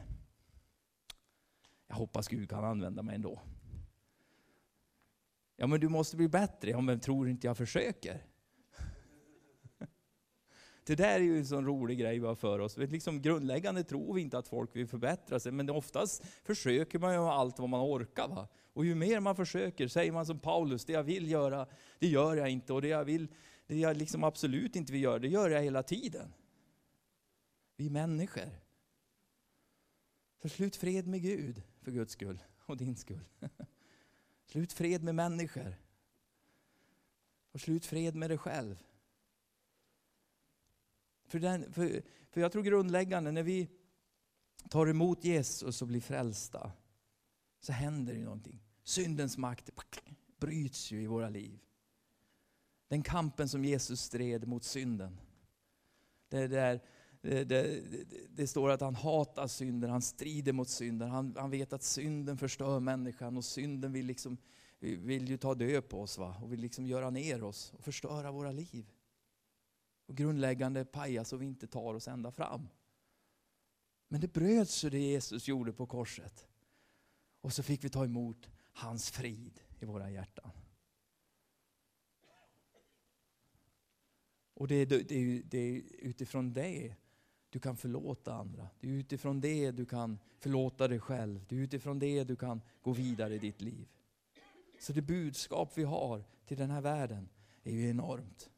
[1.90, 3.40] jag hoppas Gud kan använda mig ändå.
[5.56, 6.70] Ja, men du måste bli bättre.
[6.70, 8.22] Ja, men tror inte jag försöker?
[10.84, 12.76] Det där är ju en sån rolig grej vi har för oss.
[12.76, 17.20] Liksom grundläggande tror vi inte att folk vill förbättra sig, men oftast försöker man ju
[17.20, 18.28] allt vad man orkar.
[18.28, 18.48] Va?
[18.72, 21.66] Och ju mer man försöker, säger man som Paulus, det jag vill göra,
[21.98, 22.72] det gör jag inte.
[22.72, 23.28] Och det jag, vill,
[23.66, 26.32] det jag liksom absolut inte vill göra, det gör jag hela tiden.
[27.76, 28.69] Vi är människor.
[30.42, 33.24] Så slut fred med Gud, för Guds skull, och din skull.
[34.46, 35.76] Slut fred med människor.
[37.52, 38.82] Och slut fred med dig själv.
[41.24, 43.68] För, den, för, för jag tror grundläggande, när vi
[44.68, 46.72] tar emot Jesus och blir frälsta,
[47.60, 48.62] så händer det någonting.
[48.82, 49.70] Syndens makt
[50.38, 51.60] bryts ju i våra liv.
[52.88, 55.20] Den kampen som Jesus stred mot synden.
[56.28, 56.80] Det, där,
[57.22, 61.10] Eh, det, det, det, står att han hatar synden, han strider mot synden.
[61.10, 64.38] Han, han vet att synden förstör människan och synden vill, liksom,
[64.78, 66.36] vill ju ta död på oss va?
[66.42, 68.90] och vill liksom göra ner oss och förstöra våra liv.
[70.06, 72.68] Och grundläggande paja så vi inte tar oss ända fram.
[74.08, 76.48] Men det bröts ju det Jesus gjorde på korset.
[77.40, 80.50] Och så fick vi ta emot hans frid i våra hjärtan.
[84.54, 86.96] Och det är, det, är, det är utifrån det
[87.50, 88.68] du kan förlåta andra.
[88.80, 91.44] Det är utifrån det du kan förlåta dig själv.
[91.48, 93.88] Det är utifrån det du kan gå vidare i ditt liv.
[94.80, 97.28] Så det budskap vi har till den här världen
[97.62, 98.50] är ju enormt.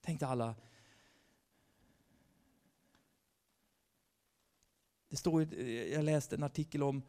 [0.00, 0.54] Tänk dig alla
[5.08, 5.54] Det står,
[5.92, 7.02] jag läste en artikel om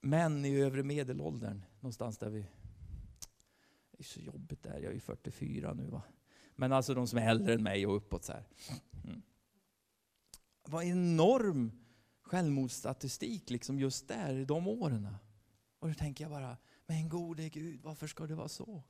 [0.00, 2.46] män i övre medelåldern, någonstans där vi...
[3.90, 6.02] Det är så jobbigt där, jag är ju 44 nu va.
[6.56, 8.44] Men alltså de som är äldre än mig och uppåt så här.
[9.04, 9.22] Mm
[10.68, 11.72] var enorm
[12.22, 15.08] självmordsstatistik liksom just där i de åren.
[15.78, 18.82] Och då tänker jag bara, men gode Gud, varför ska det vara så?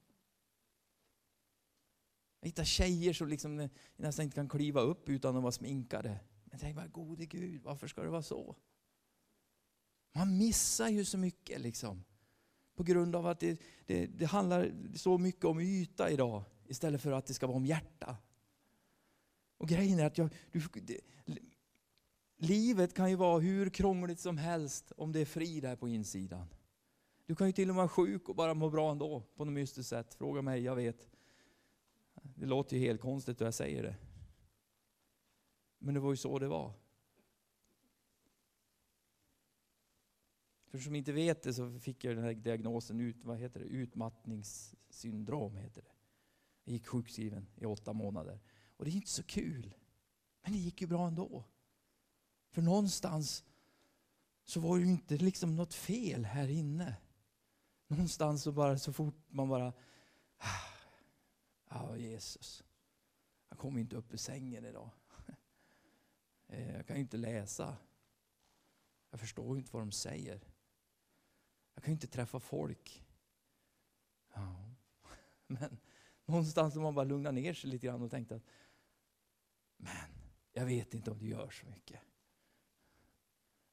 [2.40, 6.20] Jag hittar tjejer som liksom nästan inte kan kliva upp utan att vara sminkade.
[6.44, 8.56] Men tänk bara, gode Gud, varför ska det vara så?
[10.12, 12.04] Man missar ju så mycket liksom.
[12.74, 17.12] På grund av att det, det, det handlar så mycket om yta idag istället för
[17.12, 18.16] att det ska vara om hjärta.
[19.58, 21.00] Och grejen är att jag, du, det,
[22.44, 26.46] livet kan ju vara hur krångligt som helst om det är fri där på insidan.
[27.26, 29.54] Du kan ju till och med vara sjuk och bara må bra ändå på något
[29.54, 30.14] mystiskt sätt.
[30.14, 31.08] Fråga mig, jag vet.
[32.22, 33.96] Det låter ju helt konstigt när jag säger det.
[35.78, 36.72] Men det var ju så det var.
[40.66, 43.66] För som inte vet det så fick jag den här diagnosen ut, vad heter det?
[43.66, 45.56] utmattningssyndrom.
[45.56, 45.92] Heter det.
[46.64, 48.40] Jag gick sjukskriven i åtta månader.
[48.76, 49.74] Och det är inte så kul.
[50.42, 51.44] Men det gick ju bra ändå.
[52.54, 53.44] För någonstans
[54.44, 56.96] så var det ju inte liksom något fel här inne.
[57.86, 59.72] Någonstans så bara så fort man bara,
[61.68, 62.64] ah, Jesus,
[63.48, 64.90] jag kommer inte upp ur sängen idag.
[66.46, 67.76] Eh, jag kan ju inte läsa.
[69.10, 70.40] Jag förstår ju inte vad de säger.
[71.74, 73.04] Jag kan ju inte träffa folk.
[74.34, 74.74] Ja.
[75.46, 75.78] Men
[76.24, 78.42] någonstans har man bara lugnat ner sig lite grann och tänkt att
[79.76, 79.96] men
[80.52, 82.00] jag vet inte om det gör så mycket.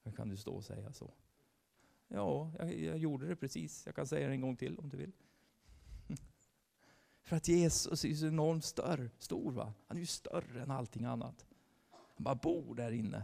[0.04, 1.12] Hur kan du stå och säga så?
[2.08, 3.86] Ja, jag, jag gjorde det precis.
[3.86, 5.12] Jag kan säga det en gång till om du vill.
[7.22, 9.52] För att Jesus är så enormt större, stor.
[9.52, 9.74] Va?
[9.88, 11.46] Han är ju större än allting annat.
[11.90, 13.24] Han bara bor där inne.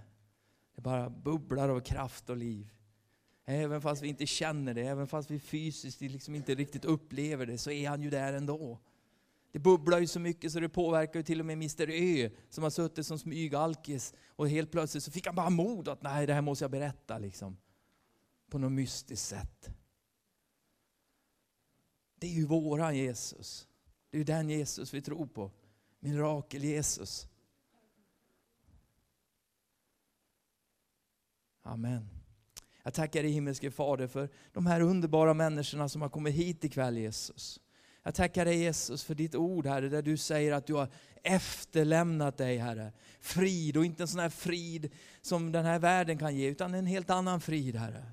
[0.75, 2.73] Det bara bubblar av kraft och liv.
[3.45, 7.57] Även fast vi inte känner det, även fast vi fysiskt liksom inte riktigt upplever det,
[7.57, 8.79] så är han ju där ändå.
[9.57, 12.63] Det bubblar ju så mycket så det påverkar ju till och med Mr Ö som
[12.63, 16.33] har suttit som smygalkis och helt plötsligt så fick han bara mod att nej, det
[16.33, 17.57] här måste jag berätta liksom.
[18.49, 19.69] På något mystiskt sätt.
[22.19, 23.67] Det är ju våran Jesus.
[24.09, 25.51] Det är ju den Jesus vi tror på.
[25.99, 27.27] Mirakel-Jesus.
[31.61, 32.09] Amen.
[32.83, 36.97] Jag tackar dig himmelske Fader för de här underbara människorna som har kommit hit ikväll
[36.97, 37.59] Jesus.
[38.07, 40.87] Jag tackar dig Jesus för ditt ord Herre, där du säger att du har
[41.23, 42.91] efterlämnat dig Herre.
[43.21, 44.91] Frid, och inte en sån här frid
[45.21, 48.03] som den här världen kan ge, utan en helt annan frid Herre.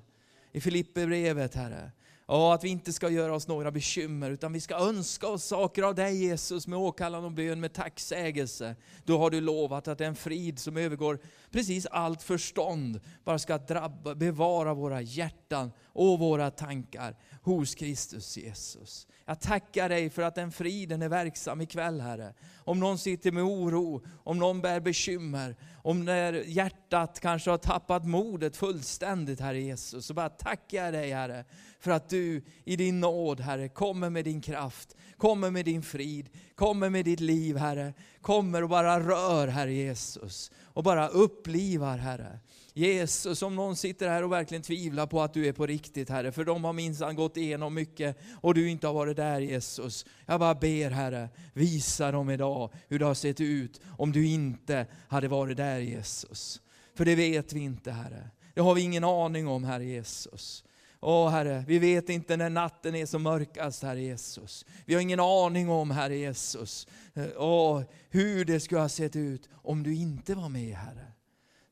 [0.51, 1.91] I Filipperbrevet Herre,
[2.27, 5.83] Ja, att vi inte ska göra oss några bekymmer, utan vi ska önska oss saker
[5.83, 8.75] av dig Jesus med åkallan och bön, med tacksägelse.
[9.03, 11.19] Då har du lovat att den frid som övergår
[11.51, 19.07] precis allt förstånd, bara ska drabba, bevara våra hjärtan och våra tankar hos Kristus Jesus.
[19.25, 22.33] Jag tackar dig för att den friden är verksam ikväll Herre.
[22.57, 28.05] Om någon sitter med oro, om någon bär bekymmer, om när hjärtat kanske har tappat
[28.05, 31.45] modet fullständigt Herre Jesus, så bara tackar jag dig Herre
[31.79, 36.29] för att du i din nåd Herre kommer med din kraft, kommer med din frid,
[36.55, 37.93] kommer med ditt liv Herre.
[38.21, 42.39] Kommer och bara rör Herre Jesus och bara upplivar Herre.
[42.77, 46.31] Jesus, om någon sitter här och verkligen tvivlar på att du är på riktigt Herre,
[46.31, 50.05] för de har minsann gått igenom mycket och du inte har varit där Jesus.
[50.25, 54.85] Jag bara ber Herre, visa dem idag hur det har sett ut om du inte
[55.07, 56.61] hade varit där Jesus.
[56.95, 58.29] För det vet vi inte Herre.
[58.53, 60.63] Det har vi ingen aning om Herre Jesus.
[60.99, 64.65] Åh Herre, vi vet inte när natten är som mörkast, Herre Jesus.
[64.85, 69.49] Vi har ingen aning om, Herre Jesus, eh, åh, hur det skulle ha sett ut
[69.53, 71.14] om du inte var med, Herre.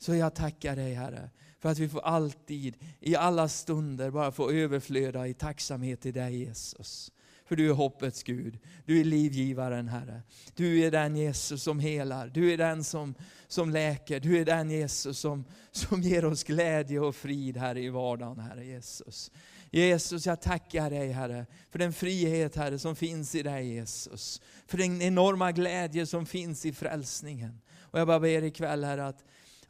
[0.03, 4.51] Så jag tackar dig Herre, för att vi får alltid, i alla stunder, bara få
[4.51, 7.11] överflöda i tacksamhet till dig Jesus.
[7.45, 10.21] För du är hoppets Gud, du är livgivaren Herre.
[10.55, 13.15] Du är den Jesus som helar, du är den som,
[13.47, 17.89] som läker, du är den Jesus som, som ger oss glädje och frid här i
[17.89, 19.31] vardagen Herre Jesus.
[19.71, 24.41] Jesus, jag tackar dig Herre, för den frihet Herre som finns i dig Jesus.
[24.67, 27.61] För den enorma glädje som finns i frälsningen.
[27.79, 29.23] Och jag bara ber ikväll Herre att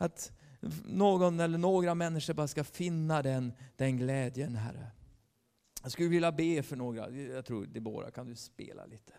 [0.04, 0.32] att
[0.86, 4.92] någon eller några människor bara ska finna den, den glädjen, Herre.
[5.84, 9.14] Jag skulle vilja be för några, jag tror Debora, kan du spela lite?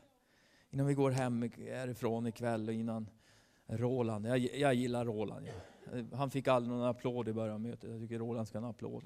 [0.71, 3.11] Innan vi går hem härifrån ikväll och innan
[3.67, 5.47] Roland, jag, jag gillar Roland.
[5.93, 8.67] Jag, Han fick aldrig någon applåd i början av mötet, jag tycker Roland ska ha
[8.67, 9.05] en applåd.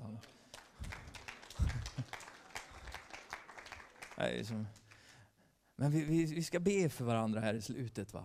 [5.77, 8.15] Men vi, vi, vi, ska be för varandra här i slutet.
[8.15, 8.25] va.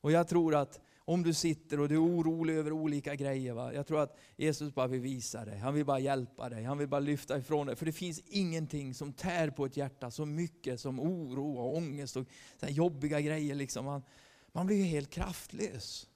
[0.00, 3.52] Och jag tror att om du sitter och du är orolig över olika grejer.
[3.52, 3.74] Va?
[3.74, 5.58] Jag tror att Jesus bara vill visa dig.
[5.58, 6.64] Han vill bara hjälpa dig.
[6.64, 7.76] Han vill bara lyfta ifrån dig.
[7.76, 12.16] För det finns ingenting som tär på ett hjärta så mycket som oro och ångest
[12.16, 12.26] och
[12.60, 13.54] så jobbiga grejer.
[13.54, 13.84] Liksom.
[13.84, 14.02] Man,
[14.52, 16.08] man blir ju helt kraftlös.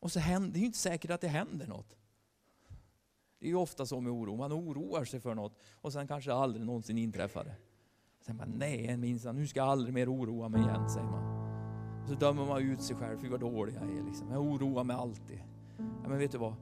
[0.00, 1.96] Och så händer, det är ju inte säkert att det händer något.
[3.38, 4.36] Det är ju ofta så med oro.
[4.36, 7.56] Man oroar sig för något och sen kanske det aldrig någonsin inträffar det.
[8.20, 11.43] Sen bara, nej minsann, nu ska jag aldrig mer oroa mig igen, säger man.
[12.04, 14.02] Och så dömer man ut sig själv, för vad dålig jag är.
[14.02, 14.30] Liksom.
[14.30, 15.38] Jag oroar mig alltid.
[15.78, 16.54] Ja, men vet du vad?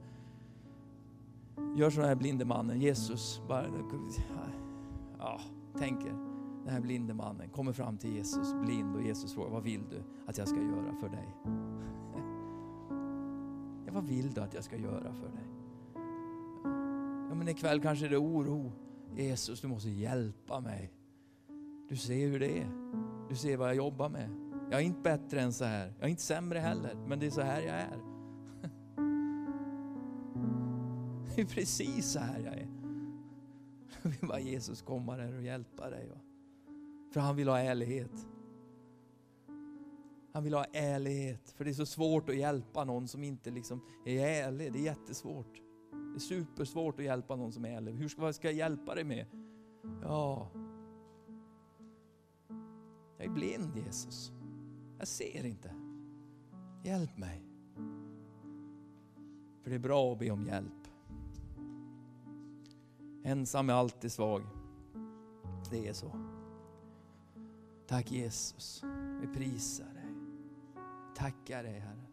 [1.75, 3.65] Gör så den här blinde mannen, Jesus, bara,
[5.19, 5.39] ja,
[5.77, 6.09] tänker,
[6.63, 10.03] den här blinde mannen kommer fram till Jesus, blind, och Jesus frågar, vad vill du
[10.27, 11.27] att jag ska göra för dig?
[13.85, 15.47] Ja, vad vill du att jag ska göra för dig?
[17.29, 18.71] Ja, men ikväll kanske det är oro.
[19.15, 20.91] Jesus, du måste hjälpa mig.
[21.89, 22.69] Du ser hur det är.
[23.29, 24.42] Du ser vad jag jobbar med.
[24.71, 25.93] Jag är inte bättre än så här.
[25.97, 27.97] Jag är inte sämre heller, men det är så här jag är.
[31.35, 32.69] Det är precis så här jag är.
[34.03, 36.11] Jag vill bara Jesus komma där och hjälpa dig.
[37.13, 38.27] För han vill ha ärlighet.
[40.33, 41.49] Han vill ha ärlighet.
[41.49, 44.73] För det är så svårt att hjälpa någon som inte liksom är ärlig.
[44.73, 45.61] Det är jättesvårt.
[45.91, 47.93] Det är supersvårt att hjälpa någon som är ärlig.
[47.93, 49.25] Hur ska, vad ska jag hjälpa dig med?
[50.01, 50.49] Ja,
[53.17, 54.31] jag är blind Jesus.
[55.03, 55.71] Jag ser inte.
[56.83, 57.43] Hjälp mig.
[59.61, 60.87] För det är bra att be om hjälp.
[63.23, 64.41] Ensam är alltid svag.
[65.71, 66.11] Det är så.
[67.87, 68.83] Tack Jesus.
[69.21, 70.15] Vi prisar dig.
[71.15, 72.07] Tackar dig Herre.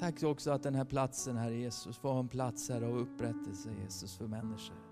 [0.00, 3.70] Tack också att den här platsen, Herre Jesus, får ha en plats här av upprättelse,
[3.82, 4.89] Jesus, för människor.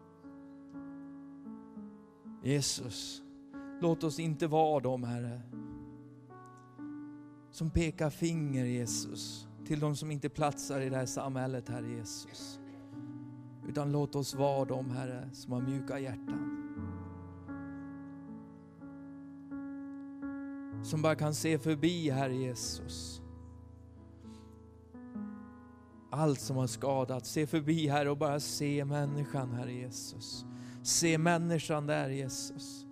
[2.48, 3.22] Jesus,
[3.80, 5.40] låt oss inte vara de, Herre,
[7.50, 12.60] som pekar finger, Jesus, till de som inte platsar i det här samhället, Herre Jesus.
[13.68, 16.54] Utan låt oss vara de, Herre, som har mjuka hjärtan.
[20.82, 23.22] Som bara kan se förbi, Herre Jesus.
[26.10, 30.47] Allt som har skadat, se förbi, Herre, och bara se människan, Herre Jesus.
[30.88, 32.86] Se människan där, Jesus.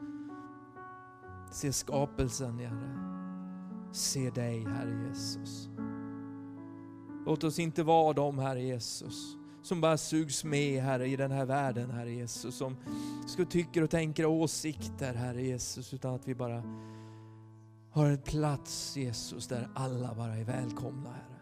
[1.50, 2.98] Se skapelsen, Herre.
[3.92, 5.68] Se dig, Herre Jesus.
[7.26, 11.46] Låt oss inte vara de, Herre Jesus, som bara sugs med, Herre, i den här
[11.46, 12.56] världen, Herre Jesus.
[12.56, 12.76] Som
[13.26, 16.62] ska tycker och tänker åsikter, Herre Jesus, utan att vi bara
[17.90, 21.40] har en plats, Jesus, där alla bara är välkomna, Herre.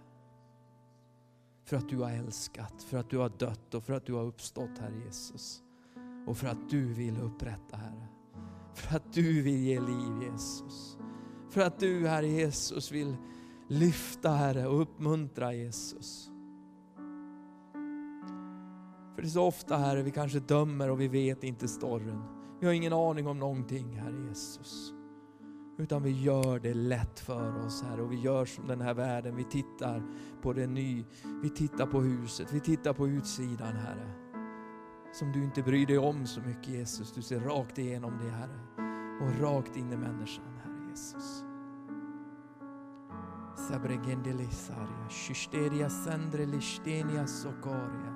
[1.64, 4.24] För att du har älskat, för att du har dött och för att du har
[4.24, 5.63] uppstått, Herre Jesus.
[6.26, 8.08] Och för att du vill upprätta, Herre.
[8.74, 10.98] För att du vill ge liv, Jesus.
[11.50, 13.16] För att du, Herre Jesus, vill
[13.68, 16.30] lyfta, Herre, och uppmuntra, Jesus.
[19.14, 22.22] För det är så ofta, Herre, vi kanske dömer och vi vet inte storyn.
[22.60, 24.92] Vi har ingen aning om någonting, Herre Jesus.
[25.78, 29.36] Utan vi gör det lätt för oss, Herre, och vi gör som den här världen.
[29.36, 30.02] Vi tittar
[30.42, 31.04] på det ny,
[31.42, 34.23] vi tittar på huset, vi tittar på utsidan, Herre.
[35.14, 37.12] Som du inte bryr dig om så mycket, Jesus.
[37.12, 38.60] Du ser rakt igenom det, Herre.
[39.20, 41.44] Och rakt in i människan, Herre Jesus.
[43.68, 48.14] Sabregendelisaria, Shysteria Sandre Listenia Socoria,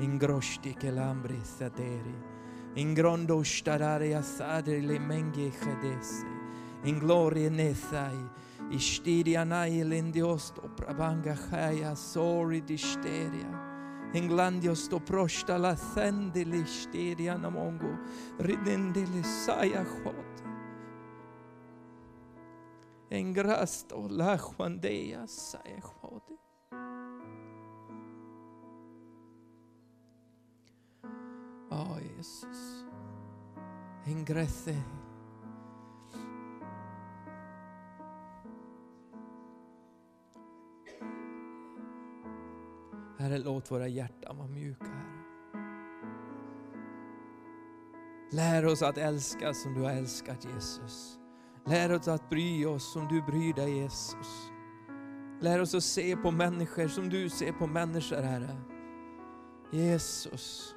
[0.00, 2.14] Ingrosti Kelambri Saderi,
[2.74, 5.52] Ingrondo Stadaria Sadri Limenge
[6.84, 8.28] in gloria Nesai,
[8.70, 13.65] Istiria Nai Lindiosto Prabanga Chaya Sori Disteria,
[14.14, 17.98] Englandios to prosta la sendi listeria namongo,
[18.38, 20.42] ridendili saia hot.
[23.10, 26.36] Engrasto la juandeia saia hot.
[31.68, 32.86] Ja, oh, Jesus.
[34.06, 35.05] Ingresse.
[43.26, 45.16] Herre, låt våra hjärtan vara mjuka, Herre.
[48.30, 51.18] Lär oss att älska som du har älskat Jesus.
[51.64, 54.50] Lär oss att bry oss som du bryr dig Jesus.
[55.40, 58.56] Lär oss att se på människor som du ser på människor, Herre.
[59.70, 60.74] Jesus.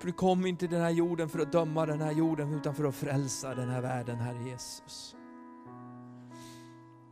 [0.00, 2.74] För du kom inte till den här jorden för att döma den här jorden, utan
[2.74, 5.16] för att frälsa den här världen, Herre Jesus.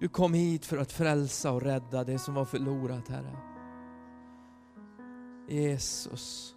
[0.00, 3.36] Du kom hit för att frälsa och rädda det som var förlorat, Herre.
[5.48, 6.54] Jesus.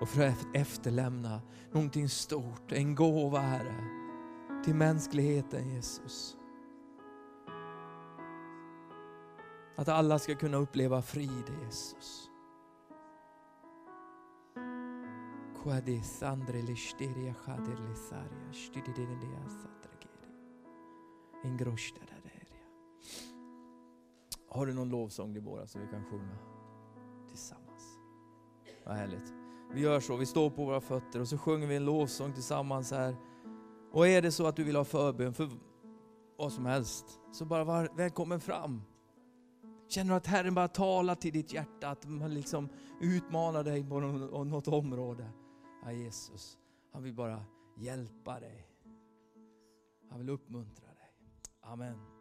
[0.00, 1.40] Och för att efterlämna
[1.72, 3.84] någonting stort, en gåva, Herre,
[4.64, 6.36] till mänskligheten, Jesus.
[9.76, 12.30] Att alla ska kunna uppleva frid, Jesus.
[15.62, 18.52] Quadisandre listeria chader lisaria,
[24.58, 26.38] har du någon lovsång Deborah så vi kan sjunga
[27.28, 27.98] tillsammans?
[28.84, 29.32] Vad härligt.
[29.72, 32.90] Vi gör så, vi står på våra fötter och så sjunger vi en lovsång tillsammans
[32.90, 33.16] här.
[33.92, 35.50] Och är det så att du vill ha förbön för
[36.38, 38.82] vad som helst, så bara var välkommen fram.
[39.88, 42.68] Känner du att Herren bara talar till ditt hjärta, att man liksom
[43.00, 44.00] utmanar dig på
[44.44, 45.30] något område.
[45.84, 46.58] Ja, Jesus,
[46.92, 47.42] han vill bara
[47.76, 48.68] hjälpa dig.
[50.10, 51.14] Han vill uppmuntra dig.
[51.60, 52.17] Amen.